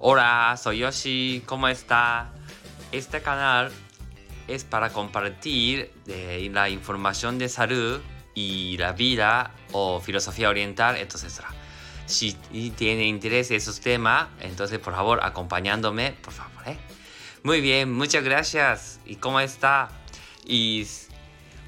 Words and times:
Hola, 0.00 0.56
soy 0.62 0.78
Yoshi, 0.78 1.42
¿cómo 1.44 1.66
está? 1.66 2.30
Este 2.92 3.20
canal 3.20 3.72
es 4.46 4.62
para 4.62 4.90
compartir 4.90 5.90
de 6.06 6.48
la 6.52 6.68
información 6.68 7.36
de 7.36 7.48
salud 7.48 8.00
y 8.32 8.76
la 8.78 8.92
vida 8.92 9.50
o 9.72 10.00
filosofía 10.00 10.50
oriental, 10.50 10.96
etc. 10.98 11.42
Si 12.06 12.34
tiene 12.76 13.06
interés 13.06 13.50
en 13.50 13.56
esos 13.56 13.80
temas, 13.80 14.28
entonces 14.38 14.78
por 14.78 14.94
favor 14.94 15.18
acompañándome, 15.20 16.12
por 16.12 16.32
favor. 16.32 16.68
¿eh? 16.68 16.78
Muy 17.42 17.60
bien, 17.60 17.92
muchas 17.92 18.22
gracias. 18.22 19.00
¿Y 19.04 19.16
cómo 19.16 19.40
está? 19.40 19.88
Y 20.46 20.86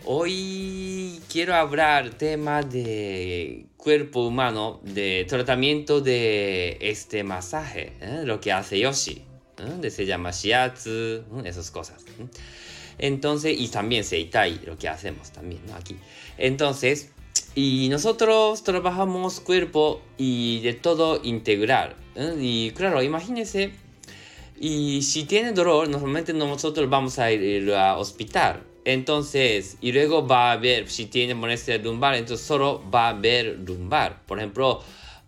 hoy 0.04 1.20
quiero 1.30 1.54
hablar 1.54 2.10
tema 2.10 2.62
de 2.62 3.66
cuerpo 3.76 4.26
humano, 4.26 4.80
de 4.82 5.24
tratamiento 5.28 6.00
de 6.00 6.78
este 6.80 7.24
masaje, 7.24 7.92
¿eh? 8.00 8.22
lo 8.24 8.40
que 8.40 8.52
hace 8.52 8.78
Yoshi, 8.78 9.24
¿eh? 9.82 9.90
se 9.90 10.06
llama 10.06 10.30
shiatsu, 10.30 11.24
esas 11.44 11.70
cosas. 11.70 12.04
Entonces, 12.98 13.58
y 13.58 13.68
también 13.68 14.04
seitai, 14.04 14.60
lo 14.66 14.76
que 14.76 14.88
hacemos 14.88 15.30
también 15.30 15.62
aquí. 15.74 15.96
Entonces, 16.36 17.12
y 17.54 17.88
nosotros 17.88 18.62
trabajamos 18.62 19.40
cuerpo 19.40 20.02
y 20.18 20.60
de 20.60 20.74
todo 20.74 21.20
integral. 21.22 21.96
¿eh? 22.14 22.36
Y 22.38 22.70
claro, 22.72 23.02
imagínense, 23.02 23.72
y 24.58 25.00
si 25.02 25.24
tiene 25.24 25.52
dolor, 25.52 25.88
normalmente 25.88 26.34
nosotros 26.34 26.90
vamos 26.90 27.18
a 27.18 27.32
ir 27.32 27.72
al 27.72 27.98
hospital. 27.98 28.69
Entonces, 28.84 29.76
y 29.80 29.92
luego 29.92 30.26
va 30.26 30.52
a 30.52 30.56
ver 30.56 30.88
si 30.88 31.06
tiene 31.06 31.34
molestia 31.34 31.76
lumbar, 31.78 32.14
entonces 32.14 32.46
solo 32.46 32.82
va 32.90 33.10
a 33.10 33.12
ver 33.12 33.58
lumbar. 33.66 34.22
Por 34.26 34.38
ejemplo, 34.38 34.82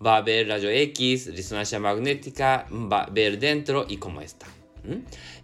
va 0.04 0.16
a 0.16 0.22
ver 0.22 0.48
rayo 0.48 0.70
X, 0.70 1.34
resonancia 1.34 1.78
magnética, 1.78 2.66
va 2.70 3.02
a 3.02 3.10
ver 3.10 3.38
dentro 3.38 3.86
y 3.88 3.98
cómo 3.98 4.20
está. 4.20 4.46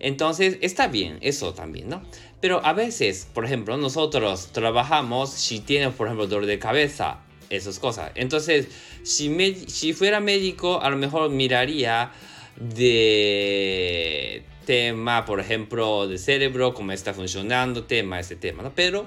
Entonces, 0.00 0.58
está 0.62 0.88
bien, 0.88 1.18
eso 1.20 1.54
también, 1.54 1.88
¿no? 1.88 2.02
Pero 2.40 2.64
a 2.64 2.72
veces, 2.72 3.28
por 3.32 3.44
ejemplo, 3.44 3.76
nosotros 3.76 4.48
trabajamos 4.52 5.30
si 5.30 5.60
tiene, 5.60 5.90
por 5.90 6.08
ejemplo, 6.08 6.26
dolor 6.26 6.46
de 6.46 6.58
cabeza, 6.58 7.20
esas 7.50 7.78
cosas. 7.78 8.10
Entonces, 8.14 8.68
si, 9.04 9.54
si 9.68 9.92
fuera 9.92 10.18
médico, 10.20 10.80
a 10.80 10.90
lo 10.90 10.96
mejor 10.96 11.30
miraría 11.30 12.10
de 12.56 14.42
tema, 14.68 15.24
por 15.24 15.40
ejemplo, 15.40 16.06
de 16.06 16.18
cerebro, 16.18 16.74
cómo 16.74 16.92
está 16.92 17.14
funcionando, 17.14 17.84
tema, 17.84 18.20
ese 18.20 18.36
tema, 18.36 18.62
¿no? 18.62 18.70
Pero, 18.74 19.06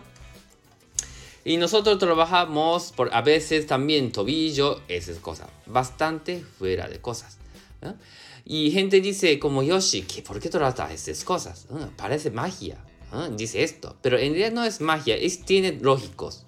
y 1.46 1.58
nosotros 1.58 2.00
trabajamos 2.00 2.92
por 2.92 3.14
a 3.14 3.22
veces 3.22 3.68
también 3.68 4.12
tobillo, 4.12 4.82
esas 4.88 5.20
cosas, 5.20 5.50
bastante 5.68 6.44
fuera 6.58 6.88
de 6.88 7.00
cosas. 7.00 7.38
Y 8.44 8.72
gente 8.72 9.02
dice 9.02 9.38
como 9.38 9.62
Yoshi, 9.62 10.02
que 10.02 10.24
¿por 10.24 10.40
qué 10.40 10.50
tratas 10.50 10.94
esas 10.94 11.24
cosas? 11.24 11.68
parece 11.96 12.32
magia, 12.32 12.80
dice 13.38 13.62
esto, 13.62 13.96
pero 14.02 14.18
en 14.18 14.34
realidad 14.34 14.54
no 14.54 14.64
es 14.64 14.82
magia, 14.82 15.16
es, 15.16 15.46
tiene 15.46 15.74
lógicos. 15.74 16.44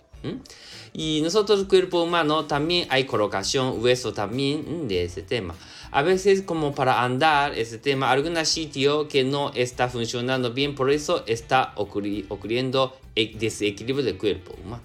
Y 0.94 1.22
nosotros, 1.22 1.66
cuerpo 1.66 2.04
humano, 2.04 2.46
también 2.46 2.88
hay 2.90 3.06
colocación, 3.06 3.84
hueso 3.84 4.14
también 4.14 4.88
de 4.88 5.06
ese 5.06 5.22
tema 5.22 5.56
a 5.94 6.02
veces 6.02 6.42
como 6.42 6.74
para 6.74 7.04
andar 7.04 7.56
ese 7.58 7.78
tema, 7.78 8.10
algún 8.10 8.44
sitio 8.48 9.08
que 9.08 9.24
no 9.24 9.52
está 9.54 9.88
funcionando 9.88 10.52
bien, 10.52 10.74
por 10.74 10.90
eso 10.90 11.24
está 11.28 11.74
ocurriendo 11.76 12.98
el 13.14 13.38
desequilibrio 13.38 14.04
del 14.04 14.18
cuerpo 14.18 14.56
humano. 14.64 14.82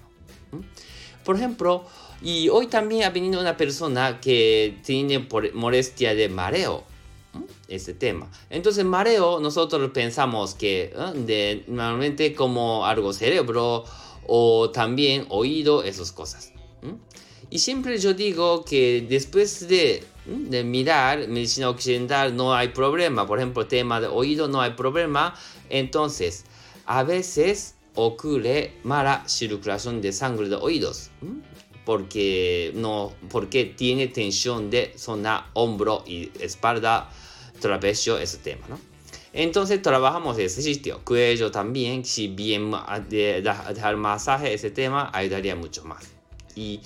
Por 1.25 1.35
ejemplo, 1.35 1.83
y 2.21 2.49
hoy 2.49 2.67
también 2.67 3.05
ha 3.05 3.09
venido 3.09 3.41
una 3.41 3.57
persona 3.57 4.19
que 4.21 4.77
tiene 4.85 5.27
molestia 5.53 6.13
de 6.13 6.29
mareo. 6.29 6.83
Ese 7.67 7.93
tema. 7.93 8.27
Entonces, 8.49 8.83
mareo, 8.83 9.39
nosotros 9.39 9.91
pensamos 9.91 10.55
que 10.55 10.91
de, 11.13 11.63
normalmente 11.67 12.33
como 12.33 12.87
algo 12.87 13.13
cerebro 13.13 13.85
o 14.31 14.69
también 14.69 15.25
oído, 15.29 15.83
esas 15.83 16.11
cosas. 16.11 16.53
Y 17.49 17.59
siempre 17.59 17.97
yo 17.97 18.13
digo 18.13 18.63
que 18.63 19.05
después 19.09 19.67
de 19.67 20.03
de 20.29 20.63
mirar 20.63 21.27
medicina 21.27 21.69
occidental 21.69 22.35
no 22.35 22.53
hay 22.53 22.69
problema. 22.69 23.25
Por 23.25 23.39
ejemplo, 23.39 23.65
tema 23.67 23.99
de 23.99 24.07
oído 24.07 24.47
no 24.47 24.61
hay 24.61 24.71
problema. 24.71 25.33
Entonces, 25.69 26.45
a 26.85 27.03
veces 27.03 27.75
ocurre 27.95 28.73
mala 28.83 29.23
circulación 29.27 30.01
de 30.01 30.11
sangre 30.13 30.49
de 30.49 30.55
oídos. 30.55 31.09
Porque, 31.85 32.71
no, 32.75 33.13
porque 33.29 33.65
tiene 33.65 34.07
tensión 34.07 34.69
de 34.69 34.93
zona 34.95 35.49
hombro 35.53 36.03
y 36.05 36.31
espalda, 36.39 37.09
trapecio, 37.59 38.19
ese 38.19 38.37
tema, 38.37 38.67
¿no? 38.69 38.88
Entonces 39.33 39.81
trabajamos 39.81 40.37
ese 40.39 40.61
sitio, 40.61 41.01
cuello 41.03 41.51
también, 41.51 42.03
si 42.03 42.27
bien 42.27 42.71
de, 43.09 43.41
dejar 43.41 43.95
masaje, 43.97 44.53
ese 44.53 44.71
tema 44.71 45.09
ayudaría 45.13 45.55
mucho 45.55 45.83
más. 45.85 46.03
Y 46.55 46.81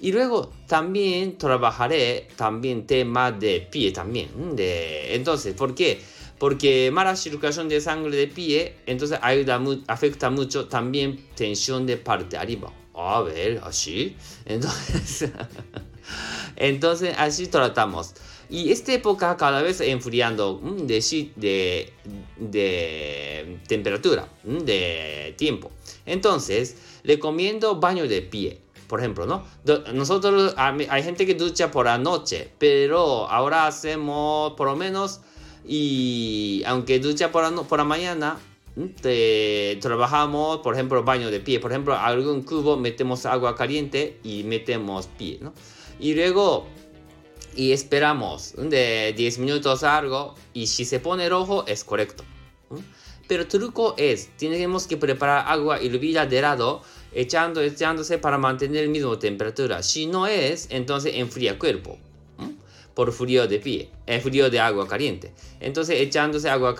y 0.00 0.12
luego 0.12 0.52
también 0.66 1.38
trabajaré 1.38 2.28
también 2.36 2.86
tema 2.86 3.32
de 3.32 3.66
pie 3.70 3.90
también. 3.90 4.54
De, 4.54 5.14
entonces, 5.14 5.54
¿por 5.54 5.74
qué? 5.74 6.00
Porque 6.38 6.90
mala 6.92 7.16
circulación 7.16 7.68
de 7.68 7.80
sangre 7.80 8.16
de 8.16 8.28
pie, 8.28 8.76
entonces 8.86 9.18
ayuda, 9.22 9.60
afecta 9.88 10.30
mucho 10.30 10.66
también 10.66 11.26
tensión 11.34 11.84
de 11.84 11.96
parte 11.96 12.36
arriba. 12.36 12.72
A 12.94 13.22
ver, 13.22 13.60
así. 13.64 14.16
Entonces, 14.44 15.30
entonces 16.56 17.14
así 17.16 17.46
tratamos. 17.46 18.14
Y 18.50 18.72
esta 18.72 18.92
época 18.94 19.36
cada 19.36 19.62
vez 19.62 19.80
enfriando 19.80 20.60
de, 20.62 21.32
de, 21.36 21.92
de 22.38 23.58
temperatura, 23.66 24.28
de 24.42 25.34
tiempo. 25.36 25.70
Entonces, 26.06 26.76
recomiendo 27.04 27.78
baño 27.78 28.08
de 28.08 28.22
pie 28.22 28.58
por 28.88 29.00
ejemplo, 29.00 29.26
¿no? 29.26 29.44
Nosotros, 29.92 30.54
hay 30.56 31.02
gente 31.02 31.26
que 31.26 31.34
ducha 31.34 31.70
por 31.70 31.84
la 31.84 31.98
noche, 31.98 32.50
pero 32.58 33.28
ahora 33.28 33.66
hacemos 33.66 34.54
por 34.54 34.66
lo 34.66 34.76
menos, 34.76 35.20
y 35.66 36.62
aunque 36.66 36.98
ducha 36.98 37.30
por 37.30 37.42
la, 37.42 37.62
por 37.62 37.78
la 37.78 37.84
mañana, 37.84 38.38
trabajamos, 39.80 40.58
por 40.58 40.74
ejemplo, 40.74 41.02
baño 41.04 41.30
de 41.30 41.40
pie. 41.40 41.60
Por 41.60 41.70
ejemplo, 41.70 41.94
algún 41.94 42.42
cubo 42.42 42.76
metemos 42.76 43.26
agua 43.26 43.54
caliente 43.54 44.18
y 44.24 44.42
metemos 44.44 45.06
pie, 45.06 45.38
¿no? 45.42 45.52
Y 46.00 46.14
luego, 46.14 46.66
y 47.58 47.72
esperamos 47.72 48.54
de 48.56 49.12
10 49.16 49.40
minutos 49.40 49.82
algo, 49.82 50.36
y 50.54 50.68
si 50.68 50.84
se 50.84 51.00
pone 51.00 51.28
rojo, 51.28 51.64
es 51.66 51.82
correcto. 51.82 52.22
Pero 53.26 53.42
el 53.42 53.48
truco 53.48 53.96
es, 53.98 54.28
tenemos 54.36 54.86
que 54.86 54.96
preparar 54.96 55.44
agua 55.48 55.78
hervida 55.78 56.24
de 56.24 56.40
lado 56.40 56.82
echando, 57.12 57.60
echándose 57.60 58.18
para 58.18 58.38
mantener 58.38 58.84
el 58.84 58.90
mismo 58.90 59.18
temperatura. 59.18 59.82
Si 59.82 60.06
no 60.06 60.28
es, 60.28 60.68
entonces 60.70 61.14
enfría 61.16 61.58
cuerpo 61.58 61.98
por 62.94 63.12
frío 63.12 63.48
de 63.48 63.58
pie, 63.58 63.90
el 64.06 64.20
frío 64.20 64.50
de 64.50 64.60
agua 64.60 64.86
caliente. 64.86 65.32
Entonces 65.58 66.00
echándose 66.00 66.48
agua 66.48 66.76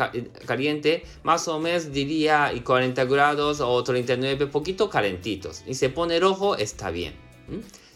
caliente, 0.47 1.03
más 1.25 1.49
o 1.49 1.59
menos 1.59 1.91
diría 1.91 2.53
40 2.65 3.05
grados 3.06 3.60
o 3.60 3.83
39, 3.83 4.47
poquito 4.47 4.89
calentitos. 4.89 5.65
Y 5.66 5.75
se 5.75 5.89
pone 5.89 6.21
rojo, 6.21 6.55
está 6.56 6.93
bien. 6.93 7.15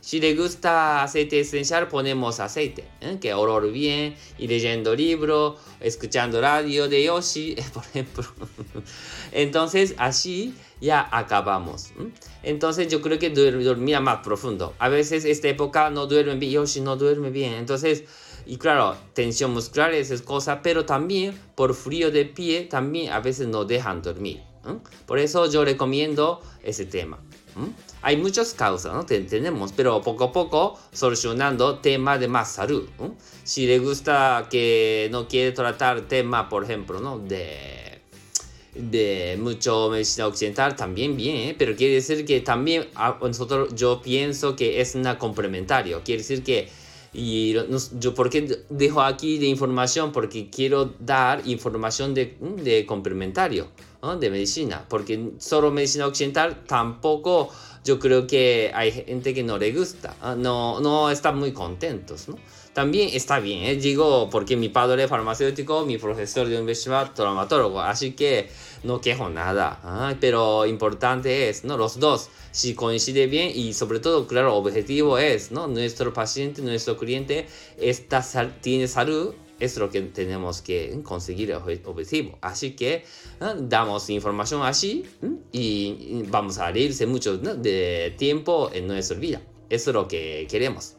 Si 0.02 0.18
le 0.18 0.34
gusta 0.34 1.04
aceite 1.04 1.38
esencial, 1.38 1.86
ponemos 1.86 2.40
aceite, 2.40 2.84
¿eh? 3.00 3.18
que 3.20 3.32
olor 3.34 3.70
bien, 3.70 4.16
y 4.36 4.48
leyendo 4.48 4.96
libro, 4.96 5.56
escuchando 5.78 6.40
radio 6.40 6.88
de 6.88 7.04
Yoshi, 7.04 7.54
por 7.72 7.84
ejemplo. 7.84 8.24
Entonces, 9.30 9.94
así 9.98 10.54
ya 10.80 11.08
acabamos. 11.12 11.92
Entonces, 12.42 12.88
yo 12.88 13.00
creo 13.00 13.20
que 13.20 13.30
dormía 13.30 14.00
más 14.00 14.24
profundo. 14.24 14.74
A 14.80 14.88
veces, 14.88 15.24
esta 15.24 15.46
época 15.46 15.88
no 15.90 16.08
duerme 16.08 16.34
bien, 16.34 16.54
Yoshi 16.54 16.80
no 16.80 16.96
duerme 16.96 17.30
bien. 17.30 17.52
Entonces, 17.52 18.02
y 18.44 18.56
claro, 18.56 18.96
tensión 19.14 19.52
muscular 19.52 19.94
es 19.94 20.20
cosa, 20.22 20.62
pero 20.62 20.84
también 20.84 21.38
por 21.54 21.74
frío 21.74 22.10
de 22.10 22.24
pie, 22.24 22.64
también 22.64 23.12
a 23.12 23.20
veces 23.20 23.46
no 23.46 23.64
dejan 23.64 24.02
dormir. 24.02 24.42
Por 25.06 25.20
eso 25.20 25.48
yo 25.48 25.64
recomiendo 25.64 26.40
ese 26.64 26.86
tema. 26.86 27.20
Hay 28.02 28.16
muchas 28.16 28.54
causas, 28.54 28.92
¿no? 28.92 29.04
Tenemos, 29.06 29.72
pero 29.72 30.00
poco 30.00 30.24
a 30.24 30.32
poco 30.32 30.78
solucionando 30.92 31.78
tema 31.78 32.18
de 32.18 32.28
más 32.28 32.52
salud. 32.52 32.88
Si 33.44 33.66
le 33.66 33.78
gusta 33.78 34.48
que 34.50 35.08
no 35.12 35.28
quiere 35.28 35.52
tratar 35.52 36.02
tema, 36.02 36.48
por 36.48 36.64
ejemplo, 36.64 37.00
¿no? 37.00 37.18
De, 37.18 38.00
de 38.74 39.38
mucho 39.40 39.90
medicina 39.90 40.26
occidental, 40.26 40.74
también 40.74 41.16
bien, 41.16 41.36
¿eh? 41.36 41.54
pero 41.56 41.76
quiere 41.76 41.94
decir 41.94 42.24
que 42.24 42.40
también 42.40 42.86
a 42.94 43.18
nosotros, 43.20 43.74
yo 43.74 44.00
pienso 44.02 44.56
que 44.56 44.80
es 44.80 44.94
una 44.94 45.18
complementario. 45.18 46.02
Quiere 46.04 46.22
decir 46.22 46.42
que 46.42 46.68
y 47.14 47.54
yo, 47.98 48.14
¿por 48.14 48.30
qué 48.30 48.64
dejo 48.70 49.02
aquí 49.02 49.38
de 49.38 49.44
información? 49.46 50.12
Porque 50.12 50.48
quiero 50.48 50.94
dar 50.98 51.46
información 51.46 52.14
de, 52.14 52.38
de 52.62 52.86
complementario 52.86 53.68
de 54.02 54.30
medicina, 54.30 54.84
porque 54.88 55.30
solo 55.38 55.70
medicina 55.70 56.08
occidental 56.08 56.64
tampoco 56.66 57.50
yo 57.84 58.00
creo 58.00 58.26
que 58.26 58.72
hay 58.74 58.90
gente 58.90 59.32
que 59.32 59.44
no 59.44 59.58
le 59.58 59.70
gusta, 59.72 60.16
no, 60.36 60.80
no 60.80 61.08
están 61.08 61.38
muy 61.38 61.52
contentos, 61.52 62.28
¿no? 62.28 62.36
también 62.72 63.10
está 63.12 63.38
bien, 63.38 63.64
¿eh? 63.64 63.76
digo, 63.76 64.30
porque 64.30 64.56
mi 64.56 64.70
padre 64.70 65.04
es 65.04 65.10
farmacéutico, 65.10 65.84
mi 65.84 65.98
profesor 65.98 66.48
de 66.48 66.56
universidad 66.56 67.12
traumatólogo, 67.12 67.80
así 67.80 68.12
que 68.12 68.48
no 68.82 69.00
quejo 69.00 69.28
nada. 69.28 70.16
pero 70.20 70.64
importante 70.66 71.48
es, 71.48 71.64
¿no? 71.64 71.76
Los 71.76 72.00
dos, 72.00 72.30
si 72.50 72.74
coincide 72.74 73.26
bien 73.26 73.52
y 73.54 73.74
sobre 73.74 74.00
todo, 74.00 74.26
claro, 74.26 74.56
objetivo 74.56 75.18
es, 75.18 75.52
¿no? 75.52 75.66
Nuestro 75.68 76.12
paciente, 76.12 76.62
nuestro 76.62 76.96
cliente 76.96 77.46
está, 77.76 78.24
tiene 78.60 78.88
salud, 78.88 79.34
es 79.60 79.76
lo 79.76 79.90
que 79.90 80.00
tenemos 80.02 80.62
que 80.62 81.00
conseguir 81.02 81.50
el 81.50 81.56
objetivo. 81.84 82.38
Así 82.40 82.72
que 82.72 83.04
damos 83.60 84.10
información 84.10 84.62
así 84.62 85.04
y 85.52 86.22
vamos 86.28 86.58
a 86.58 86.70
reírse 86.70 87.06
mucho 87.06 87.38
de 87.38 88.14
tiempo 88.18 88.70
en 88.72 88.86
nuestra 88.86 89.18
vida. 89.18 89.42
Eso 89.70 89.90
es 89.90 89.94
lo 89.94 90.08
que 90.08 90.46
queremos. 90.50 90.96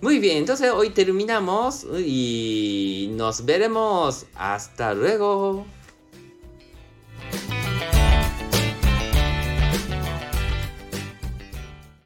Muy 0.00 0.18
bien, 0.18 0.38
entonces 0.38 0.70
hoy 0.70 0.90
terminamos 0.90 1.86
y 1.98 3.10
nos 3.12 3.44
veremos. 3.44 4.24
Hasta 4.34 4.94
luego. 4.94 5.66